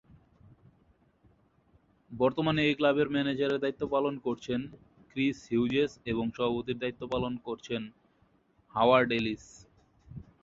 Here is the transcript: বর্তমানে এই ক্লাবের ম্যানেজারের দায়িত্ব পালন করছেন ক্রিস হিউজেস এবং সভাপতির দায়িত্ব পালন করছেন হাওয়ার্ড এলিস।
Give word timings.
বর্তমানে 2.11 2.61
এই 2.63 2.75
ক্লাবের 2.79 3.07
ম্যানেজারের 3.09 3.61
দায়িত্ব 3.63 3.83
পালন 3.87 4.15
করছেন 4.25 4.59
ক্রিস 5.11 5.37
হিউজেস 5.49 5.91
এবং 6.05 6.25
সভাপতির 6.37 6.81
দায়িত্ব 6.81 7.03
পালন 7.13 7.33
করছেন 7.47 7.81
হাওয়ার্ড 8.73 9.09
এলিস। 9.19 9.43